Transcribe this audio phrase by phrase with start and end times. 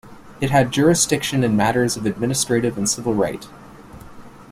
[0.39, 3.45] It had jurisdiction in matters of administrative and civil right.